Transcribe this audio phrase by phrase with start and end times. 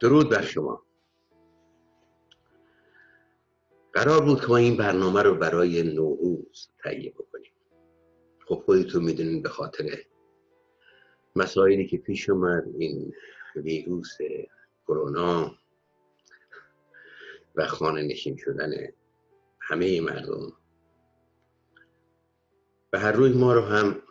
[0.00, 0.80] Трудашева.
[4.00, 7.52] قرار بود که ما این برنامه رو برای نوروز تهیه بکنیم.
[8.46, 9.98] خب خودتون می‌دونین به خاطر
[11.36, 13.12] مسائلی که پیش اومد این
[13.56, 14.16] ویروس
[14.86, 15.54] کرونا
[17.54, 18.72] و خانه نشین شدن
[19.60, 20.52] همه مردم.
[22.90, 24.02] به هر روی ما رو هم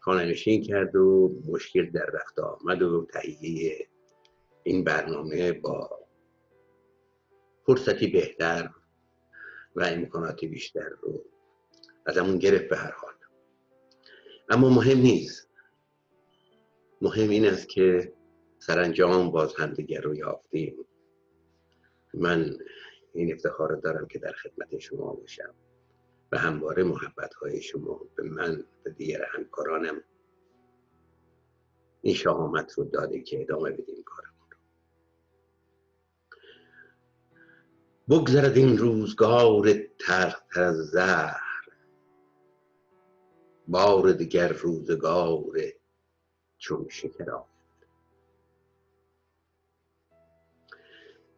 [0.00, 3.88] خانه نشین کرد و مشکل در رفت آمد و تهیه
[4.62, 5.90] این برنامه با
[7.66, 8.70] فرصتی بهتر
[9.76, 11.24] و امکاناتی بیشتر رو
[12.06, 13.14] از همون گرفت به هر حال.
[14.48, 15.48] اما مهم نیست.
[17.00, 18.12] مهم این است که
[18.58, 20.86] سرانجام باز همدیگر رو یافتیم.
[22.14, 22.56] من
[23.14, 25.54] این افتخار دارم که در خدمت شما باشم
[26.32, 30.02] و همواره محبت های شما به من و دیگر همکارانم
[32.02, 34.34] این شهامت رو داده که ادامه بدیم کارم.
[38.10, 41.40] بگذرد این روزگار تلختر از زهر.
[43.68, 45.56] بار دیگر روزگار
[46.58, 47.24] چون شکر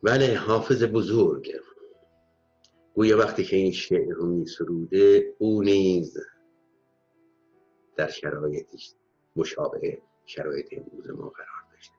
[0.03, 1.53] بله حافظ بزرگ.
[2.95, 6.19] گویا وقتی که این شعر رو می سروده او نیز
[7.97, 8.79] در شرایطی
[9.37, 11.95] مشابه شرایط امروز ما قرار داشته.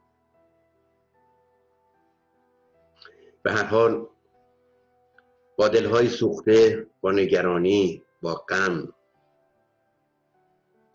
[3.43, 4.07] به هر حال
[5.57, 8.93] با دلهای سوخته با نگرانی با غم.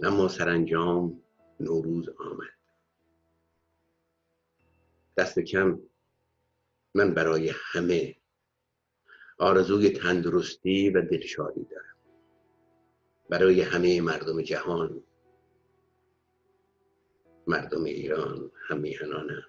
[0.02, 1.22] اما سرانجام
[1.60, 2.58] نوروز آمد.
[5.16, 5.80] دست کم
[6.94, 8.16] من برای همه
[9.38, 11.96] آرزوی تندرستی و دلشادی دارم.
[13.28, 15.02] برای همه مردم جهان
[17.46, 19.44] مردم ایران هم میهنانم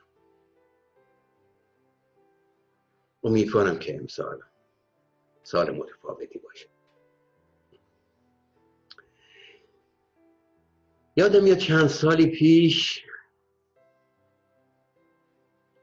[3.23, 4.39] امیدوارم که امسال
[5.51, 6.67] سال متفاوتی باشه.
[11.15, 13.05] یادم میاد چند سالی پیش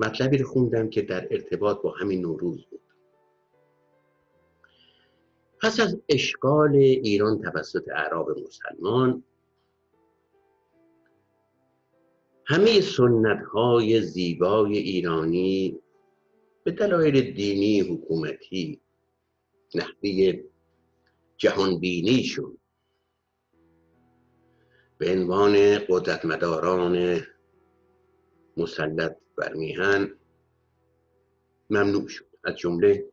[0.00, 2.80] مطلبی رو خوندم که در ارتباط با همین نوروز بود.
[5.62, 9.24] پس از اشغال ایران توسط اعراب مسلمان
[12.44, 15.78] همه سنت های زیبای ایرانی
[16.64, 18.80] به دلایل دینی حکومتی
[19.76, 20.42] نحوه
[21.36, 22.58] جهانبینیشون
[24.98, 27.20] به عنوان قدرتمداران
[28.56, 30.18] مسلط بر میهن
[31.70, 32.26] ممنوع شد.
[32.44, 33.12] از جمله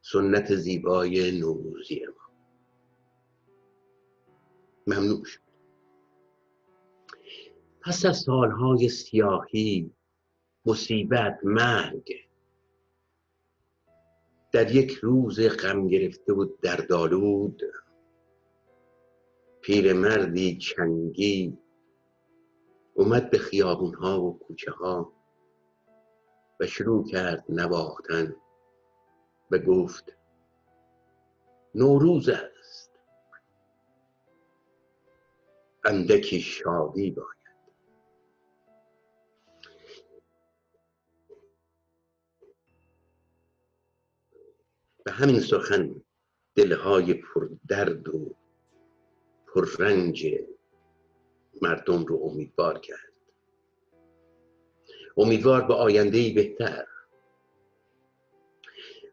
[0.00, 2.34] سنت زیبای نوروزی ما.
[4.86, 5.40] ممنوع شد.
[7.80, 9.94] پس از سالهای سیاهی
[10.66, 12.29] مصیبت مرگ
[14.52, 17.62] در یک روز غم گرفته و دردآلود.
[19.60, 21.58] پیرمردی چنگی
[22.94, 25.12] اومد به خیابون ها و کوچه ها
[26.60, 28.36] و شروع کرد نواختن
[29.50, 30.16] و گفت
[31.74, 32.90] نوروز است.
[35.84, 37.39] اندکی شادی باید
[45.04, 46.02] به همین سخن
[46.54, 48.34] دلهای پر درد و
[49.46, 50.26] پر رنج
[51.62, 53.12] مردم رو امیدوار کرد.
[55.16, 56.86] امیدوار به آینده بهتر.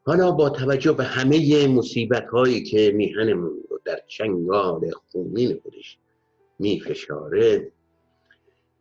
[0.06, 5.98] حالا با توجه به همه مصیبت هایی که میهنمون رو در چنگال خونین خودش
[6.60, 7.72] میفشاره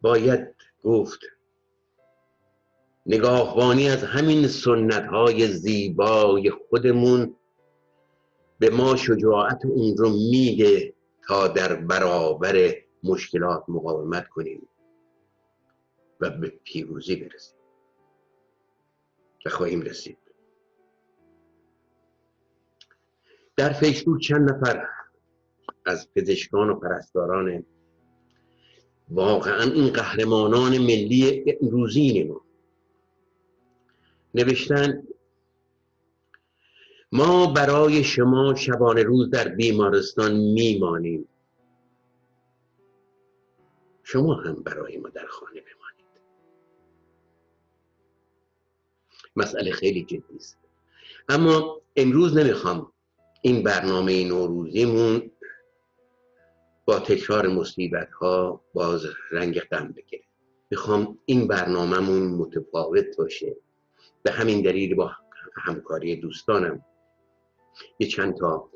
[0.00, 0.55] باید
[0.85, 1.20] گفت
[3.06, 7.37] نگاهبانی از همین سنت های زیبای خودمون
[8.58, 10.94] به ما شجاعت اون رو میده
[11.29, 12.75] تا در برابر
[13.05, 14.69] مشکلات مقاومت کنیم
[16.20, 17.56] و به پیروزی برسیم
[19.47, 20.19] و خواهیم رسید.
[23.56, 24.88] در فیسبوک چند نفر
[25.87, 27.64] از پزشکان و پرستاران
[29.09, 32.45] واقعا این قهرمانان ملی روزین ما
[34.37, 35.03] نوشتن
[37.12, 41.29] ما برای شما شبانه روز در بیمارستان میمانیم.
[44.03, 46.21] شما هم برای ما در خانه بمانید.
[49.37, 50.59] مسئله خیلی جدی است.
[51.29, 52.93] اما امروز نمی‌خوام
[53.43, 55.31] این برنامه نوروزیمون
[56.85, 60.25] با تکرار مصیبت ها باز رنگ غم بگیره.
[60.71, 63.56] می‌خوام این برنامهمون متفاوت باشه.
[64.26, 65.12] به همین دلیل با
[65.55, 66.84] همکاری دوستانم
[67.99, 68.70] یه چند تا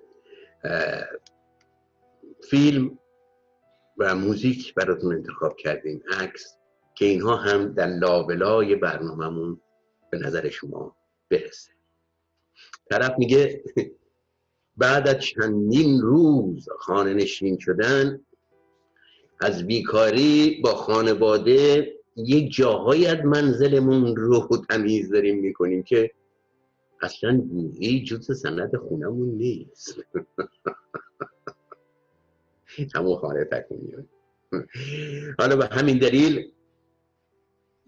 [2.50, 2.98] فیلم
[3.98, 6.02] و موزیک براتون انتخاب کردیم.
[6.18, 6.56] عکس
[6.94, 9.60] که اینها هم در لابلای برنامهمون
[10.10, 10.96] به نظر شما
[11.30, 11.72] برسه.
[12.90, 13.64] طرف میگه
[14.76, 18.20] بعد از چندین روز خانه نشین شدن
[19.40, 21.94] از بیکاری با خانواده
[22.26, 26.10] یک جاهایی از منزلمون رو تمیز داریم می‌کنیم که
[27.02, 29.94] اصلا بویی جز سند خونمون نیست.
[32.94, 33.94] همون خانه تکونی
[35.38, 36.52] حالا به همین دلیل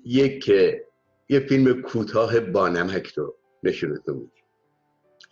[0.05, 0.49] یک
[1.29, 4.45] یه فیلم کوتاه بانمک رو نشونتون میدیم.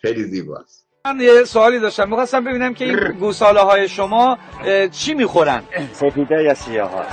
[0.00, 0.88] خیلی زیباست.
[1.04, 2.08] من یه سوالی داشتم.
[2.08, 4.38] می‌خواستم ببینم که این گوساله های شما
[4.92, 5.62] چی می‌خورن؟
[5.92, 7.04] سفیده یا سیاه ها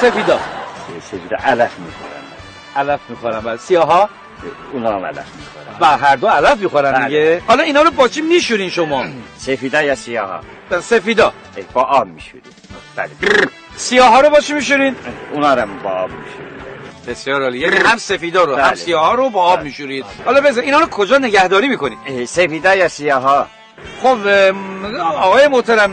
[0.00, 0.57] سفیدا
[1.02, 2.22] سفیده علف می‌خورن.
[2.76, 4.08] علف می‌خورن و سیاه ها
[4.72, 5.76] اونا هم علف می‌خورن.
[5.80, 7.04] و هر دو علف می‌خورن بله.
[7.06, 7.42] دیگه.
[7.46, 9.04] حالا اینا رو با چی میشورین شما؟
[9.46, 10.28] سفیده یا سیاه
[10.70, 11.32] ها سفیدا.
[11.72, 12.42] با آب میشوریم.
[12.96, 13.10] بله.
[13.76, 14.96] سیاه ها رو با چی میشورین؟
[15.32, 16.48] اونا رو هم با آب میشوریم.
[17.08, 17.58] بسیار عالی.
[17.58, 18.74] یعنی هم سفیدا رو هم بله.
[18.74, 20.04] سیاه ها رو با آب میشورید.
[20.24, 23.46] حالا بذار اینا رو کجا نگهداری می‌کنید؟ سفیده یا سیاه ها
[24.02, 24.18] خب
[25.00, 25.90] آقای محترم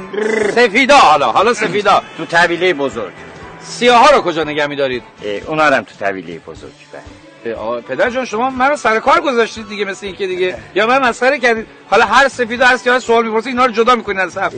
[0.56, 2.02] سفیدا حالا حالا سفیدا.
[2.18, 3.14] تو طویله بزرگ.
[3.66, 5.04] سیاه ها رو کجا نگه میدارید؟
[5.48, 7.56] اونا هم تو طویله بزرگ بله.
[7.56, 10.88] آقا پدر جان شما من رو سر کار گذاشتید دیگه مثل این که دیگه یا
[10.88, 14.38] من مسخره کردید؟ حالا هر سفیدا هر سیاه سوال می‌پرسید اینا رو جدا می‌کنید از
[14.38, 14.52] هم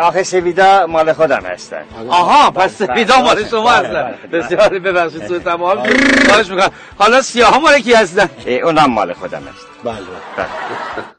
[0.00, 1.84] آخه سفیده مال خودم هستن.
[2.08, 4.28] آها پس سفیدا مال بله، شما بله، هستن.
[4.28, 4.40] بله.
[4.40, 5.92] بسیار ببخشید سوء تفاهم
[6.28, 6.70] خواهش می‌کنم.
[6.98, 8.30] حالا سیاه ها مال کی هستن؟
[8.62, 9.96] اونا هم مال خودم هست بله.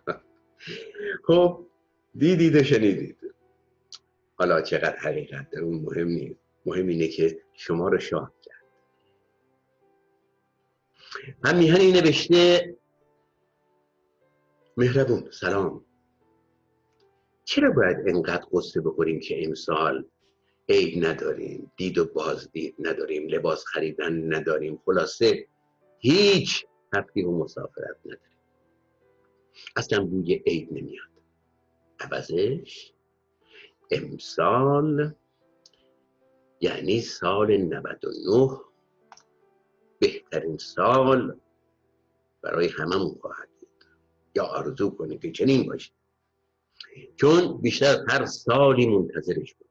[1.27, 1.59] خب
[2.15, 3.17] دیدید و شنیدید.
[4.35, 6.48] حالا چقدر حقیقت در اون مهم نیست.
[6.69, 8.65] مهم اینه که شما رو شاد کرد.
[11.43, 12.75] هم میهنی نوشته
[14.77, 15.85] مهربون سلام.
[17.43, 20.05] چرا باید انقدر قصه بخوریم که امسال
[20.69, 25.47] عید نداریم دید و بازدید نداریم لباس خریدن نداریم؟ خلاصه
[25.99, 28.39] هیچ تفریح و مسافرت نداریم
[29.75, 31.09] اصلا بوی عید نمیاد.
[31.99, 32.93] عوضش
[33.91, 35.15] امسال
[36.61, 38.59] یعنی سال 99
[39.99, 41.39] بهترین سال
[42.41, 43.85] برای هممون خواهد بود.
[44.35, 45.91] یا آرزو کنید که چنین باشه.
[47.15, 49.69] چون بیشتر هر سالی منتظرش بود.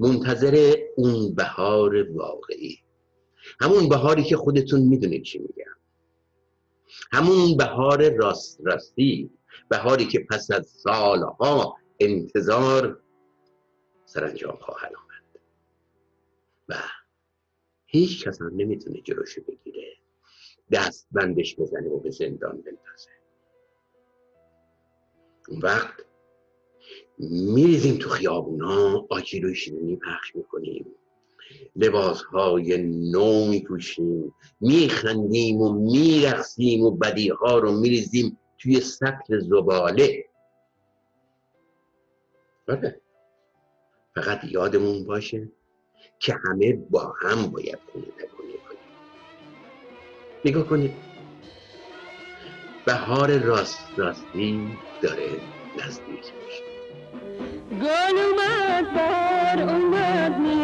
[0.00, 2.78] منتظر اون بهار واقعی.
[3.60, 5.76] همون بهاری که خودتون می‌دونید چی میگم.
[7.12, 9.30] همون بهار راست راستی.
[9.68, 13.01] بهاری که پس از سالها انتظار
[14.12, 15.40] سرانجام خواهد آمد.
[16.68, 16.74] و
[17.86, 19.96] هیچ کس هم نمی‌تونه جلوشو بگیره.
[20.72, 23.10] دست بندش بزنه و به زندان بندازه.
[25.48, 26.04] اون وقت
[27.18, 30.86] میریزیم تو خیابونا آجیل و شیرینی پخش می‌کنیم.
[31.76, 32.78] لباس های
[33.10, 40.24] نو میپوشیم میخندیم و میرقصیم و بدی ها رو میریزیم توی سطل زباله.
[42.68, 43.00] آره.
[44.14, 45.48] فقط یادمون باشه
[46.18, 48.78] که همه با هم باید خونه نکنی کنیم.
[50.44, 50.92] نگاه کنید.
[52.86, 55.28] بهار راست راستی داره
[55.78, 56.62] نزدیک میشه.
[57.80, 60.61] گل اومد بار اومد میرم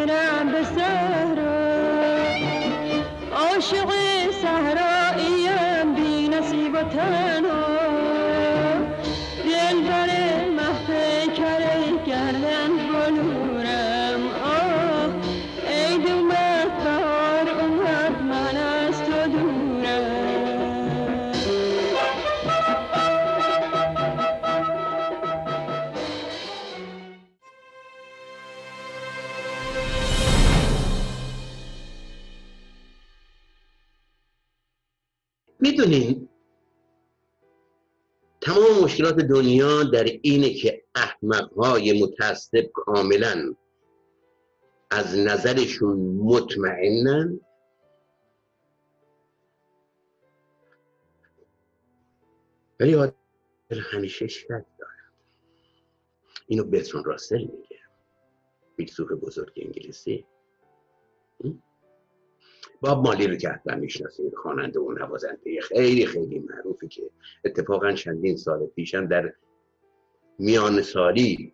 [35.70, 36.28] می‌دونین
[38.40, 43.54] تمام مشکلات دنیا در اینه که احمقهای متعصب کاملا
[44.90, 47.40] از نظرشون مطمئنن.
[52.80, 53.14] ولی عادل
[53.70, 55.12] همیشه شک دارد
[56.46, 57.78] اینو بترون راسل میگه
[58.76, 60.26] فیلسوف بزرگ انگلیسی.
[62.80, 67.11] باب مالی رو که حتما می‌شناسید خواننده و نوازنده خیلی خیلی معروفی که
[67.44, 69.35] اتفاقا چندین سال پیشم در
[70.38, 71.52] میان سالی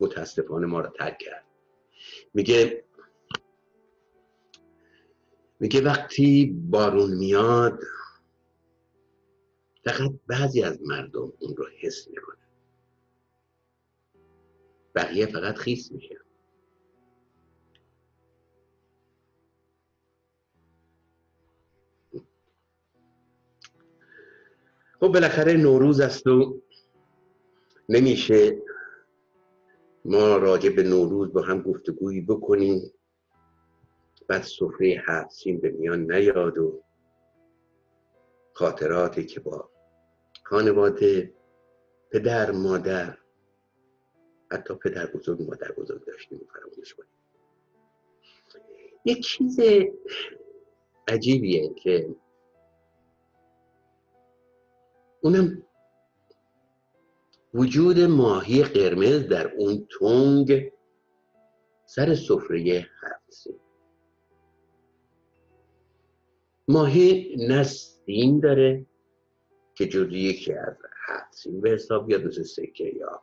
[0.00, 1.44] متاسفانه ما رو ترک کرد.
[2.34, 2.84] میگه
[5.60, 7.80] میگه وقتی بارون میاد
[9.84, 12.36] فقط بعضی از مردم اون رو حس می‌کنه
[14.94, 16.16] بقیه فقط خیس میشه.
[25.00, 26.60] خب بالاخره نوروز است و
[27.88, 28.62] نمیشه
[30.04, 32.92] ما راجع به نوروز با هم گفتگویی بکنیم.
[34.28, 36.82] بعد سفره هفت به میان نیاد و
[38.52, 39.70] خاطراتی که با
[40.44, 41.32] خانواده
[42.10, 43.18] پدر مادر
[44.50, 47.10] حتی پدر بزرگ مادر بزرگ داشتیم فراموش کنیم.
[49.04, 49.60] یک چیز
[51.08, 52.16] عجیبیه که
[55.22, 55.62] اونم
[57.54, 60.72] وجود ماهی قرمز در اون تنگ
[61.86, 63.48] سر سفره هفت.
[66.68, 68.86] ماهی نستین داره
[69.74, 73.22] که جزو یکی از هفت سین به حساب بیاد مثل سکه یا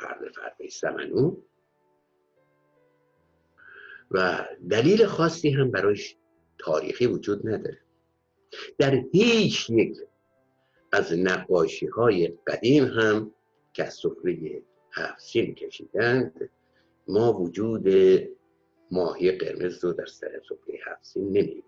[0.00, 1.36] فرد فرد سمنو
[4.10, 6.16] و دلیل خاصی هم برایش
[6.58, 7.78] تاریخی وجود نداره.
[8.78, 9.96] در هیچ یک
[10.96, 13.34] از نقاشی های قدیم هم
[13.72, 14.62] که از سفره
[14.92, 16.50] هفت سین کشیدند
[17.08, 17.88] ما وجود
[18.90, 21.62] ماهی قرمز رو در سر سفره هفت سین نمی‌بینیم.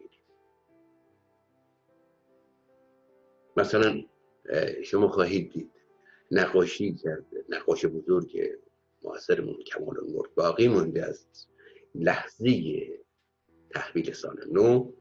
[3.56, 4.04] مثلا
[4.84, 5.70] شما خواهید دید
[6.30, 8.50] نقاشی کرد نقاش بزرگ
[9.02, 9.96] معاصرمون کمال
[10.34, 11.26] باقی مونده از
[11.94, 12.52] لحظه
[13.70, 14.92] تحویل سال نو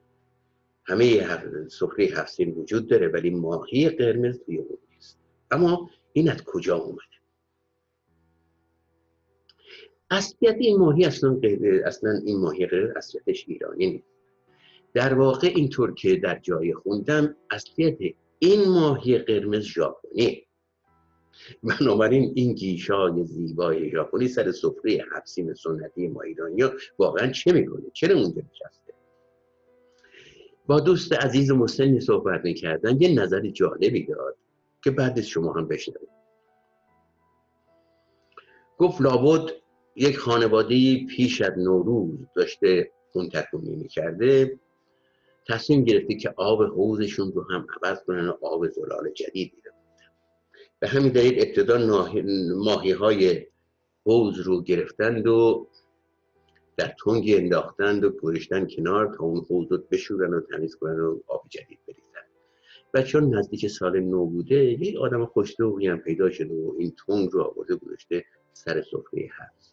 [0.88, 1.27] همه
[1.67, 5.20] سفره هفتین وجود داره ولی ماهی قرمز توی اون نیست.
[5.51, 7.01] اما این از کجا اومده
[10.10, 11.39] اصلیت این ماهی اصلا,
[11.86, 14.08] اصلا این ماهی قرمز اصلیتش ایرانی نیست.
[14.94, 17.98] در واقع اینطور که در جای خوندم اصلیت
[18.39, 20.48] این ماهی قرمز ژاپنی.
[21.63, 26.63] بنابراین این گیشای زیبای ژاپنی سر سفره حفسین سنتی ما ایرانی
[27.00, 28.87] واقعا چه می‌کنه؟ چرا اونجا نشسته؟
[30.68, 34.36] با دوست عزیز مسنی صحبت می‌کردن یه نظر جالبی داد
[34.84, 36.10] که بعد شما هم بشنوید.
[38.78, 39.52] گفت لابد
[39.96, 44.60] یک خانواده پیش از نوروز داشته اون تکونی می‌کرده.
[45.48, 49.78] تصمیم گرفته که آب حوزشون رو هم عوض کنن و آب زلال جدید بیارن
[50.80, 51.78] به همین دلیل ابتدا
[52.56, 53.46] ماهی های
[54.06, 55.68] حوز رو گرفتند و
[56.77, 61.19] در تنگی انداختند و گذاشتن کنار تا اون حوز رو بشورن و تمیز کنن و
[61.27, 62.27] آب جدید بریزن.
[62.93, 67.29] و چون نزدیک سال نو بوده یک آدم خوشلوقی هم پیدا شده و این تنگ
[67.31, 69.72] رو آورده گذاشته سر سفره هفت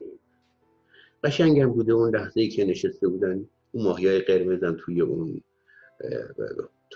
[1.25, 5.40] قشنگم بوده اون لحظه ای که نشسته بودن اون ماهی های قرمزن توی اون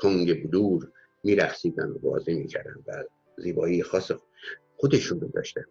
[0.03, 0.89] تنگ بلور
[1.25, 3.05] میرخصیدن و بازی می‌کردن و
[3.39, 4.13] زیبایی خاص
[4.77, 5.65] خودشون رو داشتن.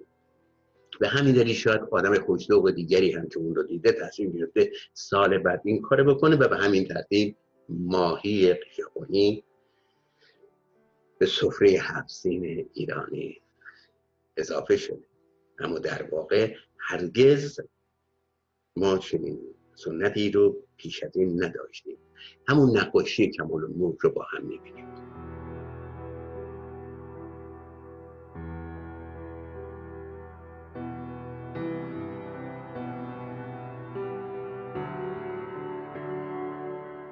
[1.00, 5.38] به همین دلیل شاید آدم خوشلوق دیگری هم که اون رو دیده تصمیم گرفته سال
[5.38, 7.36] بعد این کار بکنه و به همین ترتیب
[7.70, 9.44] ماهی ژاپنی
[11.18, 13.42] به سفره هفسین ایرانی
[14.38, 15.06] اضافه شده.
[15.60, 17.60] اما در واقع هرگز
[18.76, 19.40] ما چنین
[19.76, 21.98] سنتی رو پیش از این نداشتیم.
[22.48, 25.07] همون نقاشی کمال الملک رو با هم می‌بینیم.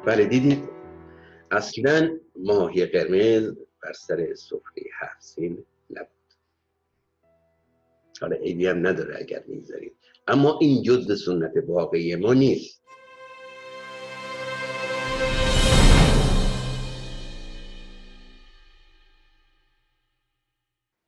[0.05, 0.69] بله دیدید؟
[1.51, 6.07] اصلا ماهی قرمز بر سر سفره هفسین نبود.
[8.21, 9.95] حالا عیبی هم نداره اگر می‌گذارید.
[10.27, 12.81] اما این جز سنت واقعی ما نیست.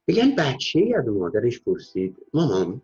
[0.07, 2.81] میگن بچه از مادرش پرسید مامان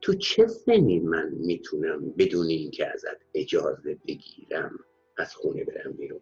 [0.00, 4.78] تو چه سنی من می‌تونم بدون اینکه ازت اجازه بگیرم؟
[5.18, 6.20] از خونه برم بیرون.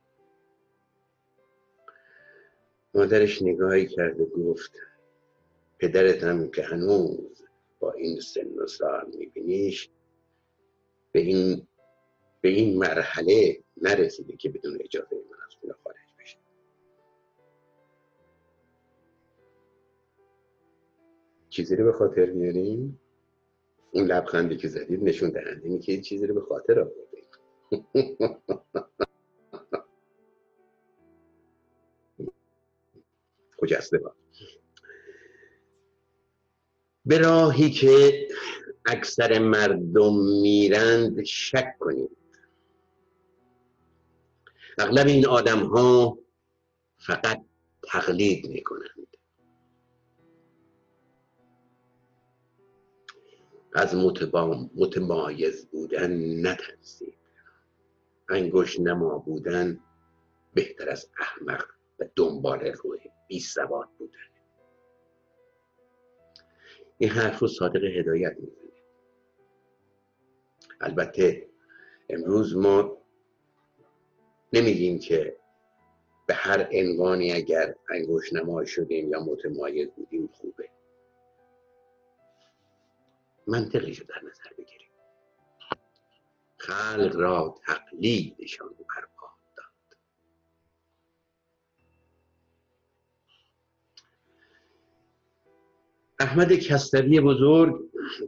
[2.95, 4.73] مادرش نگاهی کرد و گفت
[5.79, 7.43] پدرت هم که هنوز
[7.81, 9.91] با این سن و سال میبینیش
[11.13, 11.67] به این
[12.41, 16.39] به این مرحله نرسیده که بدون اجازه من از خونه خارج بشه.
[21.49, 23.01] چیزی رو به خاطر میاریم؟
[23.93, 27.06] اون لبخندی که زدید نشون دهنده که چیزی رو به خاطر آوردید
[33.61, 34.15] خجسته با
[37.07, 38.29] به راهی که
[38.87, 42.17] اکثر مردم میرند شک کنید
[44.79, 46.19] اغلب این آدم ها
[46.99, 47.45] فقط
[47.83, 49.07] تقلید می‌کنند.
[53.75, 57.26] از متبا- متمایز بودن نترسید.
[58.31, 59.81] انگشت نما بودن
[60.55, 61.65] بهتر از احمق
[61.99, 64.19] و دنبال روی بی سواد بودن.
[66.99, 68.67] این حرف رو صادق هدایت می‌زنه
[70.81, 71.49] البته
[72.09, 72.99] امروز ما
[74.53, 75.37] نمیگیم که
[76.27, 80.69] به هر عنوانی اگر انگشت نما شدیم یا متمایز بودیم خوبه.
[83.47, 84.86] منطقش رو در نظر بگیریم.
[86.67, 89.99] خلق را تقلیدشان برباد داد.
[96.21, 97.75] احمد کستوی بزرگ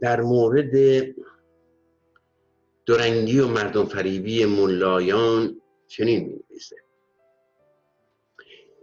[0.01, 1.05] در مورد
[2.85, 6.75] دورنگی و مردم فریبی ملایان چنین می نویسه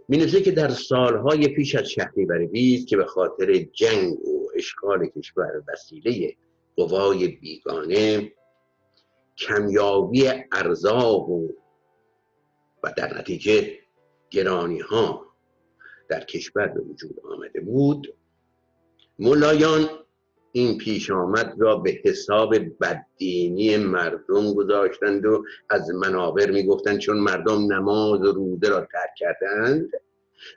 [0.07, 5.07] می نویسه که در سالهای پیش از شهریور بیست که به خاطر جنگ و اشغال
[5.07, 6.35] کشور وسیله
[6.75, 8.31] قوای بیگانه
[9.37, 11.47] کمیابی ارزاق و
[12.83, 13.79] و در نتیجه
[14.29, 15.27] گرانی ها
[16.09, 18.15] در کشور به وجود آمده بود.
[19.19, 19.89] ملایان
[20.51, 27.73] این پیش آمد را به حساب بددینی مردم گذاشتند و از منابر می‌گفتند چون مردم
[27.73, 29.89] نماز و روده را ترک کردند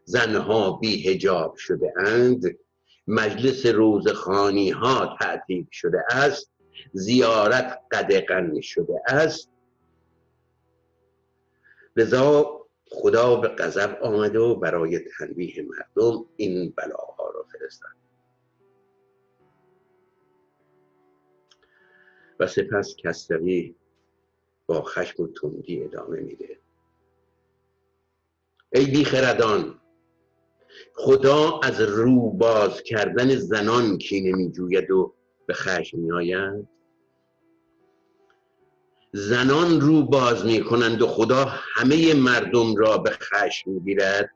[0.04, 2.58] زنها بی هجاب شده اند
[3.06, 6.50] مجلس روزخانی ها تعطیل شده است.
[6.92, 9.50] زیارت قدغن شده است.
[11.96, 17.90] لذا خدا به غضب آمده و برای تنبیه مردم این بلاها را فرستاد.
[22.40, 23.74] و سپس کستوی
[24.66, 26.58] با خشم و تندی ادامه میده.
[28.72, 29.80] ای بیخردان
[30.94, 35.14] خدا از رو باز کردن زنان کینه میجوید و
[35.50, 36.68] به خشم میآید
[39.12, 44.30] زنان رو باز می‌کنند و خدا همه مردم را به خشم می‌گیرد.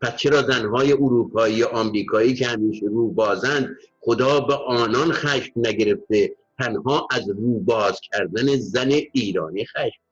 [0.00, 7.08] پس چرا زنهای اروپایی آمریکایی که همیشه رو بازند خدا به آنان خشم نگرفته تنها
[7.10, 10.09] از رو باز کردن زن ایرانی خشم.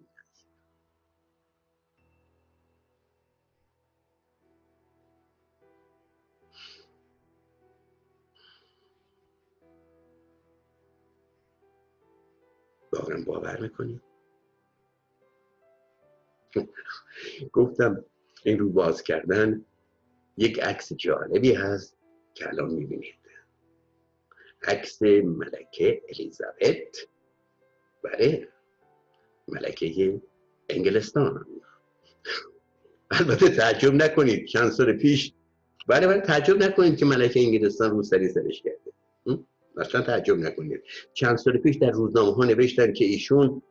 [12.92, 14.01] واقعا باور می‌کنی؟
[17.53, 18.05] گفتم
[18.44, 19.64] این رو باز کردن
[20.37, 21.96] یک عکس جالبی هست
[22.35, 23.14] که الان می‌بینید.
[24.62, 26.96] عکس ملکه الیزابت
[28.03, 28.48] بله
[29.48, 30.22] ملکه
[30.68, 31.46] انگلستان.
[33.11, 35.33] البته تعجب نکنید چند سال پیش.
[35.87, 38.79] بله بله تعجب نکنید که ملکه انگلستان رو سری سرش کرده.
[38.87, 38.88] م?
[39.81, 40.83] اصلا تعجب نکنید.
[41.14, 43.62] چند سال پیش در روزنامه ها نوشتن که ایشون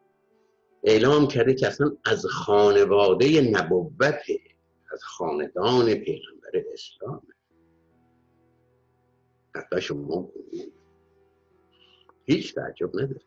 [0.83, 4.21] اعلام کرده که اصلا از خانواده نبوت
[4.91, 7.21] از خاندان پیغمبر اسلام.
[9.55, 10.29] حتی شما
[12.25, 13.21] هیچ تعجب نداره.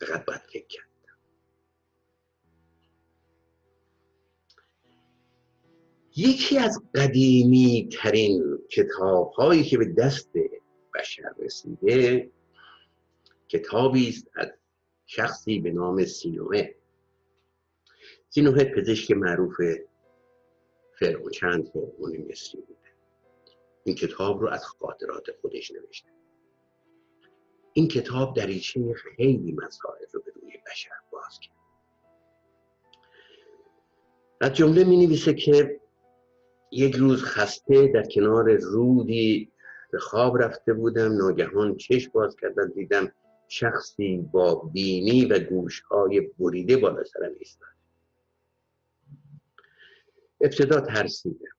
[0.00, 0.90] فقط باید فکر کرد.
[6.16, 10.32] یکی از قدیمی ترین کتاب هایی که به دست
[11.00, 12.30] بشر رسیده.
[13.48, 14.48] کتابی است از
[15.06, 16.68] شخصی به نام سینوه.
[18.28, 19.60] سینوه پزشک معروف
[20.98, 22.78] فرعون چند فرعون مصری بوده.
[23.84, 26.08] این کتاب رو از خاطرات خودش نوشته.
[27.72, 31.56] این کتاب دریچه خیلی مسائل رو به روی بشر باز کرد.
[34.40, 35.80] از جمله می نویسه که
[36.70, 39.52] یک روز خسته در کنار رودی
[39.92, 43.12] به خواب رفته بودم ناگهان چشم باز کردم دیدم
[43.48, 47.68] شخصی با بینی و گوشهای بریده بالا سرم ایستاد.
[50.40, 51.56] ابتدا ترسیدم.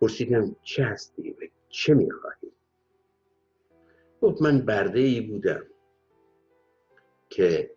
[0.00, 1.36] پرسیدم چه هستی و
[1.68, 2.52] چه می‌خواهی؟
[4.22, 5.66] گفت من برده ای بودم
[7.30, 7.70] که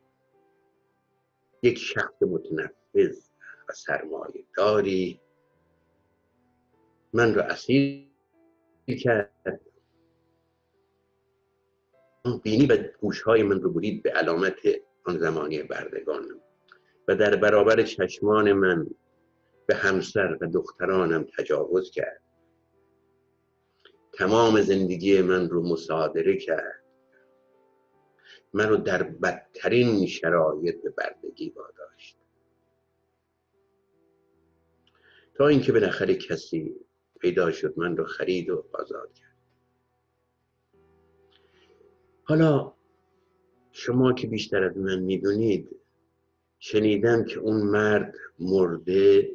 [1.64, 3.30] یک شخص متنفذ
[3.70, 5.22] و سرمایه داری
[7.16, 8.08] من رو اسیر
[9.04, 9.62] کرد.
[12.44, 14.60] بینی و گوشهای من رو برید به علامت
[15.04, 16.40] آن زمانی بردگانم
[17.08, 18.88] و در برابر چشمان من
[19.66, 22.22] به همسر و دخترانم تجاوز کرد.
[24.14, 26.84] تمام زندگی من رو مصادره کرد.
[28.54, 32.18] من رو در بدترین شرایط به بردگی واداشت.
[35.34, 36.76] تا اینکه بالاخره کسی
[37.20, 39.36] پیدا شد من رو خرید و آزاد کرد.
[42.24, 42.74] حالا
[43.72, 45.76] شما که بیشتر از من می‌دونید
[46.60, 49.32] شنیدم که اون مرد مرده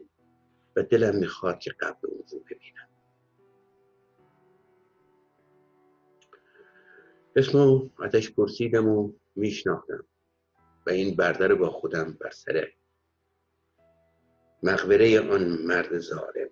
[0.77, 2.89] و دلم می‌خواد که قبل اون رو ببینم.
[7.37, 10.05] اسمو ازش پرسیدم و میشناختم
[10.87, 12.73] و این برده رو با خودم بر سر
[14.63, 16.51] مقبره آن مرد ظالم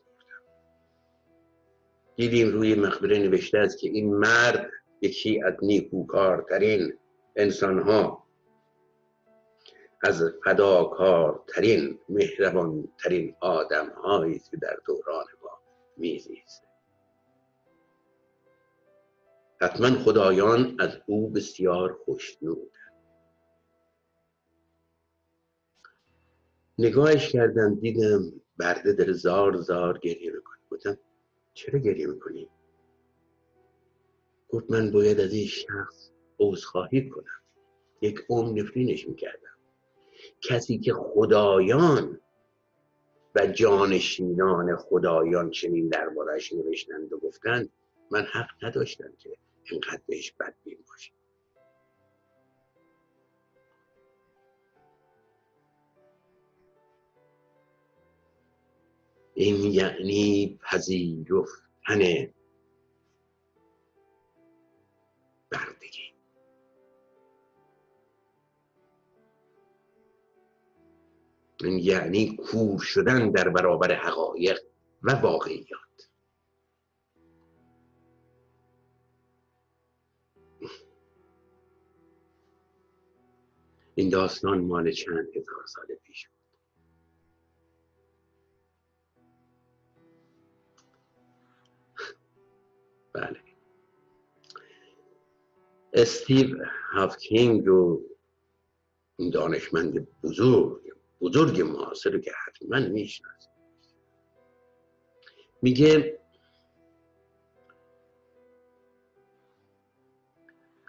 [2.19, 6.99] دیدیم روی مقبره نوشته است که این مرد یکی از نیکوکارترین
[7.37, 8.25] انسانها.
[10.03, 15.51] از فداکارترین مهربانترین آدم هایی که در دوران ما
[15.97, 16.63] میزیست.
[19.61, 22.73] حتما خدایان از او بسیار خوشنود
[26.79, 30.59] نگاهش کردم دیدم برده در زار زار گریه می‌کنه.
[30.71, 30.99] گفتم
[31.59, 32.49] چرا گریه می‌کنی؟
[34.49, 37.43] گفت من باید از این شخص عذرخواهی کنم.
[38.01, 39.57] یک عمر نفرینش می‌کردم.
[40.41, 42.21] کسی که خدایان
[43.35, 47.71] و جانشینان خدایان چنین دربارش نوشتند و گفتند
[48.11, 49.37] من حق نداشتم که
[49.71, 51.15] اینقدر بهش بدبین باشم.
[59.39, 62.33] این یعنی پذیرفتن
[65.51, 66.15] بردگی.
[71.61, 74.59] این یعنی کور شدن در برابر حقایق
[75.03, 76.09] و واقعیات.
[83.95, 86.38] این داستان مال چند هزار سال پیش بود.
[95.99, 96.57] استیو
[96.93, 98.03] هافکینگ رو
[99.17, 100.83] این دانشمند بزرگ
[101.21, 103.51] بزرگ معاصر رو که حتما می‌شناسید
[105.63, 106.19] میگه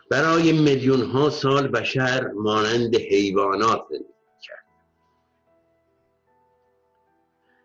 [0.09, 4.65] برای میلیون ها سال بشر مانند حیوانات زندگی کرد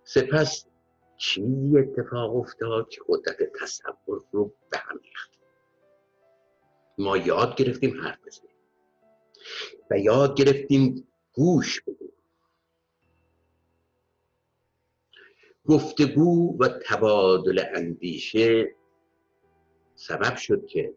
[0.05, 0.67] سپس
[1.17, 5.44] چیزی اتفاق افتاد که قدرت تصور رو به هم ریخت؟
[6.99, 8.51] ما یاد گرفتیم حرف بزنیم.
[9.91, 12.13] و یاد گرفتیم گوش بدیم.
[15.67, 18.75] گفتگو و تبادل اندیشه
[19.95, 20.95] سبب شد که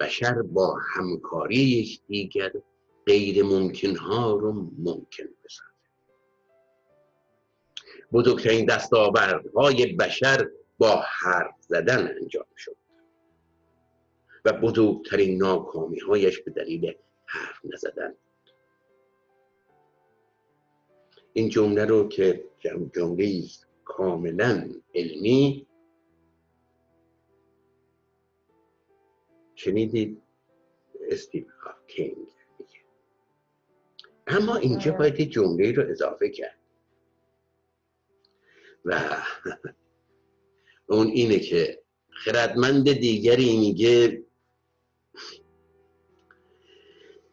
[0.00, 2.52] بشر با همکاری یکدیگر
[3.06, 5.70] غیر ممکن ها رو ممکن بسازه.
[8.12, 12.76] بزرگترین دستاوردهای بشر با حرف زدن انجام شد.
[14.44, 16.94] و بزرگترین ناکامی هایش به دلیل
[17.26, 18.14] حرف نزدن.
[21.32, 23.44] این جمله رو که جمله
[23.84, 25.66] کاملا علمی.
[29.54, 30.22] شنیدید؟
[31.10, 32.16] استیو هاکینگ
[34.26, 36.58] اما اینجا باید جمله رو اضافه کرد.
[38.84, 39.16] و
[40.90, 44.24] اون اینه که خردمند دیگری میگه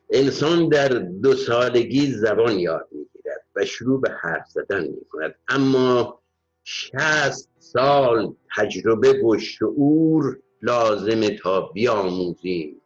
[0.10, 5.36] انسان در دو سالگی زبان یاد می‌گیرد و شروع به حرف زدن می‌کند.
[5.48, 6.22] اما
[6.64, 12.82] شست سال تجربه و شعور لازم تا بیاموزیم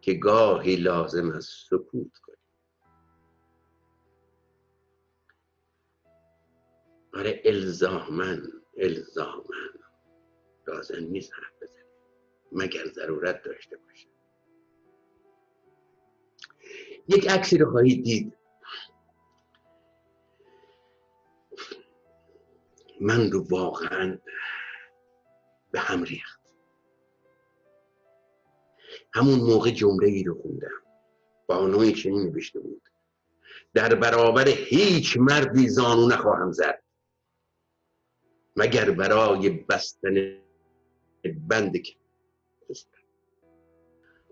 [0.00, 2.38] که گاهی لازم است سکوت کنیم.
[7.12, 8.42] برای الزامن
[8.78, 9.72] الزامن
[10.68, 11.86] لازم نیست حرف بزنیم.
[12.52, 14.15] مگر ضرورت داشته باشه
[17.08, 18.36] یک عکسی رو خواهید دید.
[23.00, 24.18] من رو واقعا
[25.70, 26.40] به هم ریخت.
[29.14, 30.82] همون موقع جمله ای رو خوندم.
[31.46, 32.82] بانوی چنین نوشته بود.
[33.74, 36.82] در برابر هیچ مردی زانو نخواهم زد.
[38.56, 40.42] مگر برای بستن
[41.48, 41.72] بند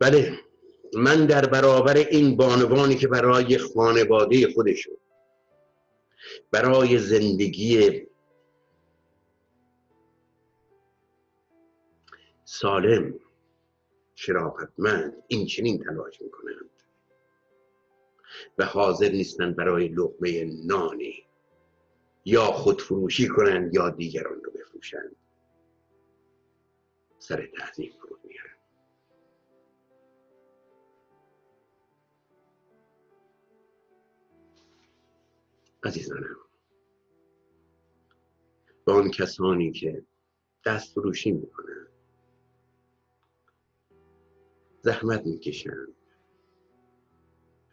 [0.00, 0.38] بله.
[0.96, 4.96] من در برابر این بانوانی که برای خانواده خودشون
[6.50, 8.02] برای زندگی
[12.44, 13.20] سالم
[14.14, 16.70] شرافتمند این چنین تلاش می‌کنند.
[18.58, 21.24] و حاضر نیستند برای لقمه نانی
[22.24, 25.16] یا خودفروشی کنند یا دیگران رو بفروشند.
[27.18, 28.23] سر تعظیم فرود
[35.84, 36.36] عزیزانم.
[38.86, 40.06] به آن کسانی که
[40.66, 41.88] دست فروشی می‌کنند
[44.80, 45.94] زحمت می‌کشند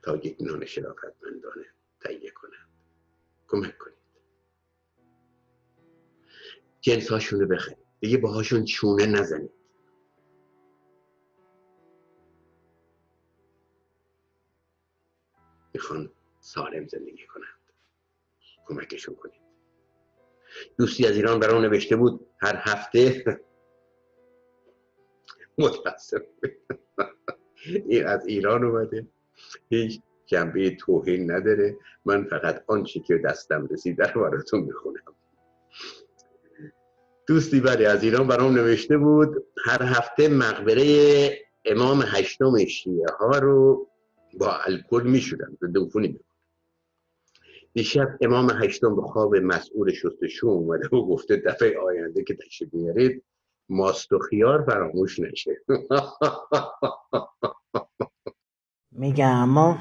[0.04, 1.66] تا یک نان شرافتمندانه
[2.00, 2.70] تهیه کنند.
[3.48, 3.98] کمک کنید.
[6.82, 7.78] جنس هاشون رو بخرید.
[8.00, 9.52] دیگه باهاشون چونه نزنید.
[15.74, 17.61] می‌خوان سالم زندگی کنند.
[18.66, 19.42] کمکشون کنید
[20.78, 23.24] دوستی از ایران برام نوشته بود هر هفته.
[25.58, 26.22] متاسف
[27.90, 29.08] این از ایران اومده.
[29.70, 31.78] هیچ جنبه توهین نداره.
[32.06, 35.16] من فقط آنچه که دستم رسید در براتون می‌خونم.
[37.28, 41.32] دوستی بله از ایران برام نوشته بود هر هفته مقبره
[41.66, 43.88] امام هشتم شیعه ها رو
[44.40, 46.20] با الکل میشورن ضد عفونی
[47.74, 53.24] دیشب امام هشتم به خواب مسئول شستشو اومده و گفته دفعه آینده که تشریف میارید
[53.70, 55.62] ماست و خیار فراموش نشه.
[58.92, 59.78] میگه اما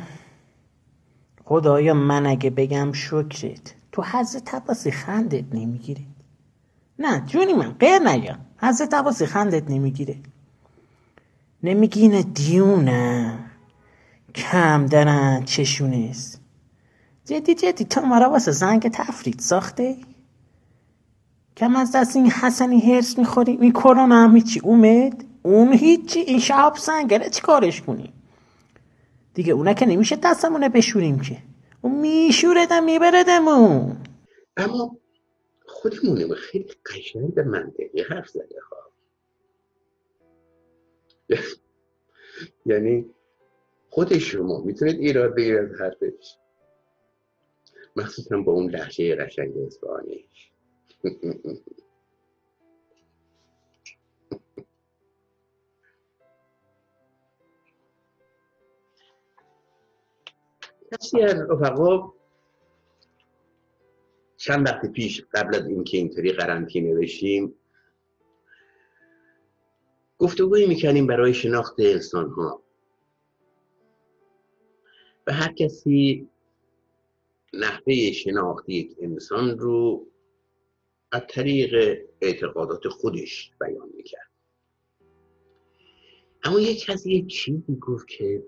[1.44, 6.00] خدایا من اگه بگم شکرت تو حضرت عباسی خندت نمی‌گیره.
[6.98, 10.16] نه جونی من غیر نگم حضرت عباسی خندت نمی‌گیره.
[11.62, 13.38] نمیگی اینه دیونه
[14.34, 16.39] کم دارن چشونست
[17.30, 17.84] جدی جدی.
[17.84, 19.96] تو مرا واسه زنگ تفرید ساخته
[21.56, 26.38] کم از دست این حسنی هرس می‌خوری؟ این کرونا هم هیچی اومد؟ اون هیچی؟ این
[26.38, 28.12] شهاب سنگره چی کارش کنی؟
[29.34, 31.38] دیگه اونا که نمیشه دستمونه بشوریم که.
[31.82, 33.96] اون میشوردم میبردمون.
[34.56, 34.96] اما
[35.66, 38.76] خودمونم خیلی قشنگ به منطقی حرف زده ها
[42.66, 43.06] یعنی
[43.90, 46.36] خود شما می‌تونید ایراد بگیرید حرفش
[47.96, 50.50] مخصوصا با اون لحجه قشنگ اصفهانیش
[60.92, 62.12] کسی از رفقا
[64.36, 67.54] چند وقت پیش قبل از اینکه اینطوری قرنطینه بشیم
[70.18, 72.62] گفتگویی می‌کنیم برای شناخت انسان ها
[75.26, 76.28] و هر کسی
[77.52, 80.06] نحوه شناخت یک انسان رو
[81.12, 84.30] از طریق اعتقادات خودش بیان می‌کرد.
[86.42, 88.42] اما یک کسی یک چیزی گفت که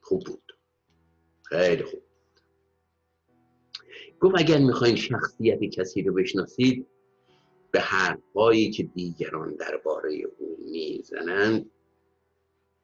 [0.00, 0.52] خوب بود.
[1.42, 2.02] خیلی خوب
[4.20, 6.86] گفت اگر می‌خواین شخصیت کسی رو بشناسید
[7.70, 11.70] به حرفهایی که دیگران درباره او می‌زنند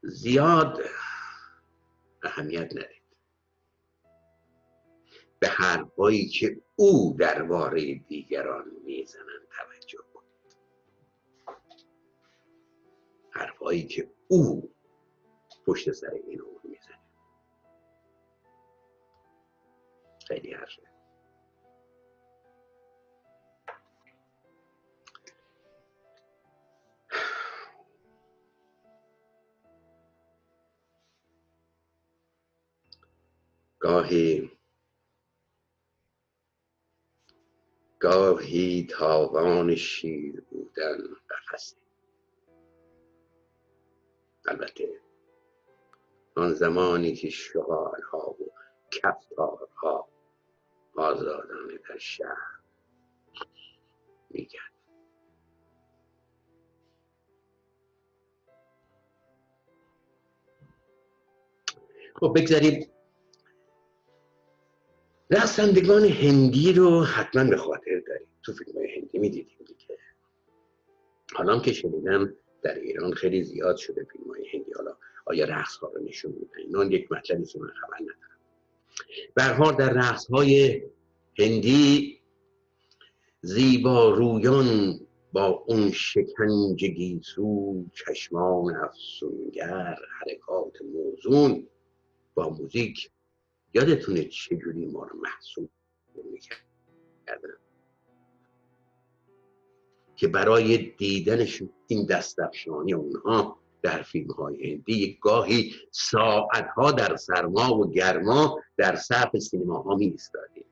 [0.03, 0.81] زیاد
[2.23, 3.04] اهمیت ندید
[5.45, 10.57] به حرفهایی که او درباره دیگران می‌زنند توجه کنید.
[13.31, 14.75] حرفهایی که او
[15.67, 16.99] پشت سر این امور می‌زنه.
[20.29, 20.83] خیلی حرفه
[33.79, 34.54] گاهی
[38.05, 40.99] گاهی تاوان شیر بودن
[41.31, 41.77] قفسه
[44.47, 45.01] البته
[46.37, 48.51] آن زمانی که شغالها و
[48.91, 50.09] کفتارها
[50.97, 52.61] آزادانه در شهر
[54.31, 54.59] میگن
[62.21, 62.94] خب بگذارید
[65.31, 68.29] رقصندگان هندی رو حتما به خاطر داریم.
[68.43, 69.99] تو فیلم های هندی می‌دیدیم دیگه.
[71.35, 74.73] حالا که شنیدم در ایران خیلی زیاد شده فیلم های هندی.
[74.73, 78.39] حالا آیا رقص ها رو نشون میدن؟ اینا یک مطلبی که من خبر ندارم.
[79.35, 80.83] برها در رقص های
[81.39, 82.21] هندی
[83.41, 85.01] زیبا رویان
[85.33, 91.67] با اون شکنج گیسو چشمان افسونگر حرکات موزون
[92.35, 93.11] با موزیک
[93.75, 95.71] یادتونه چجوری ما رو محسوب
[96.31, 96.65] می‌کردن؟
[100.17, 107.91] که برای دیدنش این دستفشانی اونها در فیلم های هندی گاهی ساعتها در سرما و
[107.91, 110.65] گرما در صف سینما ها می ایستادیم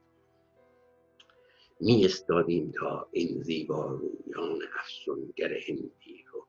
[1.79, 6.47] می استادیم تا این زیبا رویان افسونگر هندی رو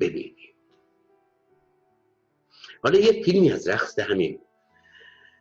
[0.00, 0.54] ببینیم.
[2.82, 4.40] حالا یه فیلمی از رقص همین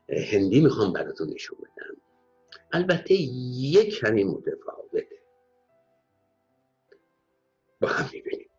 [0.09, 2.01] هندی می‌خوام براتون نشون بدم.
[2.71, 5.07] البته یک کمی متفاوته.
[7.81, 8.49] با هم می‌بینیم.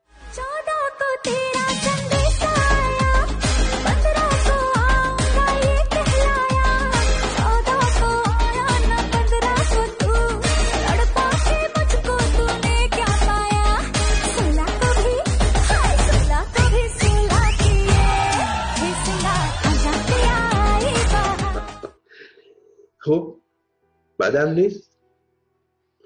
[24.31, 24.97] بدم نیست؟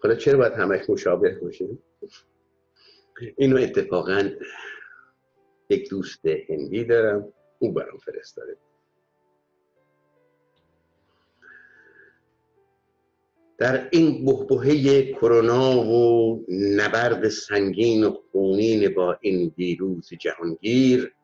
[0.03, 1.69] حالا چرا باید همش مشابه باشه؟
[3.37, 4.31] اینو اتفاقا
[5.71, 8.57] یک دوست هندی دارم او برام فرستاده.
[13.59, 16.45] در این بحبوحه کرونا و
[16.77, 21.15] نبرد سنگین و خونین با این ویروس جهانگیر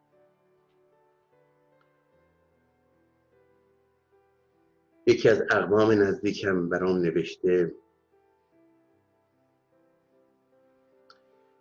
[5.07, 7.75] یکی از اقوام نزدیکم برام نوشته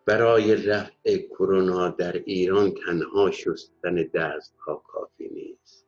[0.05, 5.87] برای رفع کرونا در ایران تنها شستن دستها کافی نیست.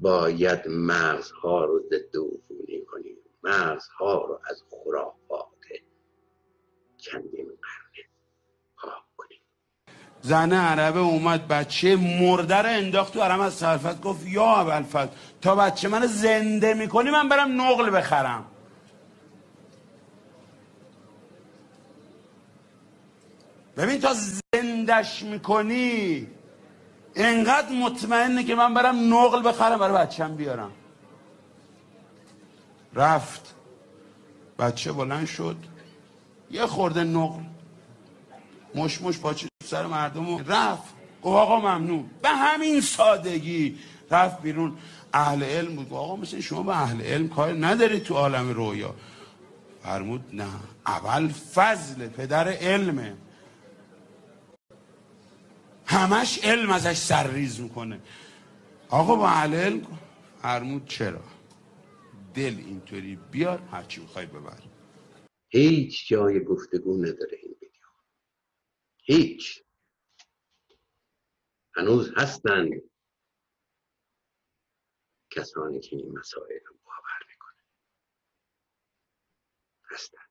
[0.00, 3.16] باید مرزها رو ضد عفونی کنیم.
[3.42, 5.50] مرزها رو از خرافات
[7.12, 7.59] کنیم
[10.22, 15.08] زن عربه اومد بچه مرده رو انداخت تو حرم از سرفت گفت یا ابوالفضل
[15.40, 18.44] تا بچه من زنده می‌کنی من برم نقل بخرم.
[23.76, 24.14] ببین تا
[24.54, 26.26] زندش می‌کنی
[27.14, 30.72] انقدر مطمئنه که من برم نقل بخرم برای بچم بیارم.
[32.94, 33.54] رفت.
[34.58, 35.56] بچه بلند شد.
[36.50, 37.42] یه خورده نقل.
[38.74, 40.94] مش مش پاچه سر مردم رفت.
[41.22, 42.10] گفت آقا ممنون.
[42.22, 43.78] به همین سادگی
[44.10, 44.76] رفت بیرون.
[45.12, 45.92] اهل علم بود.
[45.92, 48.94] آقا مثل شما به اهل علم کار نداری تو عالم رویا.
[49.82, 50.48] فرمود نه.
[50.86, 53.16] اول فضل پدر علمه.
[55.86, 58.00] همش علم ازش سرریز می‌کنه.
[58.88, 59.82] آقا با اهل علم
[60.42, 61.20] فرمود چرا؟
[62.34, 64.58] دل اینطوری بیار هرچی می‌خوای ببر.
[65.48, 67.38] هیچ جای گفتگو نداره
[69.10, 69.64] هیچ.
[71.74, 72.70] هنوز هستند
[75.30, 77.64] کسانی که این مسائل رو باور می‌کنن.
[79.90, 80.30] هستند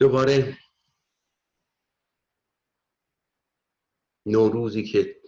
[0.00, 0.58] دوباره
[4.26, 5.22] نوروزی که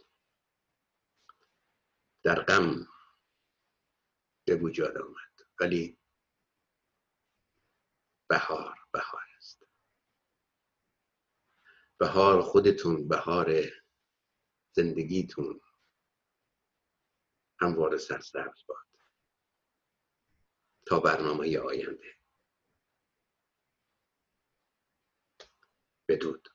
[2.22, 2.86] در غم
[4.44, 5.48] به وجود آمد.
[5.60, 5.98] ولی
[8.28, 9.62] بهار بهار است.
[11.98, 13.62] بهار خودتون بهار
[14.72, 15.60] زندگیتون.
[17.60, 18.86] هموار سرسبز باد.
[20.86, 22.16] تا برنامه آینده.
[26.08, 26.48] بدرود